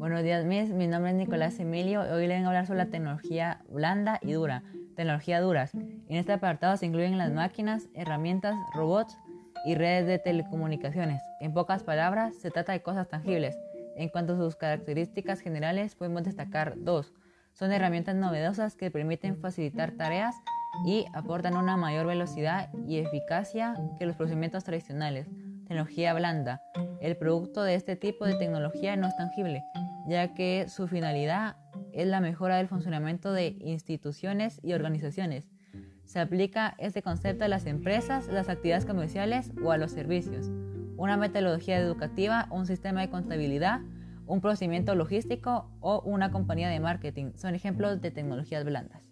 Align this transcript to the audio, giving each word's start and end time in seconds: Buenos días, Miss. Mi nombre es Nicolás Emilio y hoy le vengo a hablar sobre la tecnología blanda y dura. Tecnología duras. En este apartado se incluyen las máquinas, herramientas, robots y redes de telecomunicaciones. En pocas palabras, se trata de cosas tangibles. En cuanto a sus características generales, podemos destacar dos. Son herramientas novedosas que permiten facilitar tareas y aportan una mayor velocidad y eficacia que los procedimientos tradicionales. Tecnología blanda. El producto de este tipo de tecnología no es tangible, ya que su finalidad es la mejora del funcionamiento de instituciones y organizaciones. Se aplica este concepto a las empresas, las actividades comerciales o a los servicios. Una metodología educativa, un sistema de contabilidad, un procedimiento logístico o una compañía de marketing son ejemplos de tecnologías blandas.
Buenos 0.00 0.22
días, 0.22 0.46
Miss. 0.46 0.70
Mi 0.70 0.86
nombre 0.86 1.10
es 1.10 1.16
Nicolás 1.18 1.60
Emilio 1.60 2.06
y 2.06 2.08
hoy 2.08 2.26
le 2.26 2.32
vengo 2.32 2.46
a 2.46 2.48
hablar 2.52 2.66
sobre 2.66 2.78
la 2.78 2.86
tecnología 2.86 3.60
blanda 3.68 4.18
y 4.22 4.32
dura. 4.32 4.62
Tecnología 4.96 5.42
duras. 5.42 5.74
En 5.74 6.16
este 6.16 6.32
apartado 6.32 6.74
se 6.78 6.86
incluyen 6.86 7.18
las 7.18 7.30
máquinas, 7.32 7.86
herramientas, 7.92 8.56
robots 8.72 9.18
y 9.66 9.74
redes 9.74 10.06
de 10.06 10.18
telecomunicaciones. 10.18 11.20
En 11.42 11.52
pocas 11.52 11.82
palabras, 11.82 12.34
se 12.36 12.50
trata 12.50 12.72
de 12.72 12.80
cosas 12.80 13.08
tangibles. 13.08 13.58
En 13.94 14.08
cuanto 14.08 14.32
a 14.32 14.36
sus 14.38 14.56
características 14.56 15.40
generales, 15.40 15.96
podemos 15.96 16.24
destacar 16.24 16.76
dos. 16.78 17.12
Son 17.52 17.70
herramientas 17.70 18.16
novedosas 18.16 18.76
que 18.76 18.90
permiten 18.90 19.36
facilitar 19.36 19.90
tareas 19.90 20.34
y 20.86 21.04
aportan 21.12 21.58
una 21.58 21.76
mayor 21.76 22.06
velocidad 22.06 22.70
y 22.88 23.00
eficacia 23.00 23.76
que 23.98 24.06
los 24.06 24.16
procedimientos 24.16 24.64
tradicionales. 24.64 25.28
Tecnología 25.68 26.14
blanda. 26.14 26.62
El 27.02 27.18
producto 27.18 27.62
de 27.62 27.74
este 27.74 27.96
tipo 27.96 28.24
de 28.24 28.36
tecnología 28.36 28.96
no 28.96 29.06
es 29.06 29.16
tangible, 29.16 29.62
ya 30.10 30.34
que 30.34 30.66
su 30.68 30.88
finalidad 30.88 31.56
es 31.92 32.08
la 32.08 32.20
mejora 32.20 32.56
del 32.56 32.66
funcionamiento 32.66 33.32
de 33.32 33.56
instituciones 33.60 34.58
y 34.62 34.72
organizaciones. 34.72 35.48
Se 36.04 36.18
aplica 36.18 36.74
este 36.78 37.00
concepto 37.00 37.44
a 37.44 37.48
las 37.48 37.64
empresas, 37.66 38.26
las 38.26 38.48
actividades 38.48 38.84
comerciales 38.84 39.52
o 39.62 39.70
a 39.70 39.78
los 39.78 39.92
servicios. 39.92 40.50
Una 40.96 41.16
metodología 41.16 41.78
educativa, 41.78 42.48
un 42.50 42.66
sistema 42.66 43.02
de 43.02 43.10
contabilidad, 43.10 43.82
un 44.26 44.40
procedimiento 44.40 44.96
logístico 44.96 45.70
o 45.78 46.00
una 46.00 46.32
compañía 46.32 46.68
de 46.68 46.80
marketing 46.80 47.32
son 47.36 47.54
ejemplos 47.54 48.00
de 48.00 48.10
tecnologías 48.10 48.64
blandas. 48.64 49.08